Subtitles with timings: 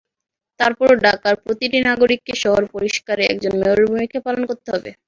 [0.59, 4.89] তারপরও ঢাকার প্রতিটি নাগরিককে শহর পরিষ্কারে একজন মেয়রের ভূমিকা পালন করতে হবে।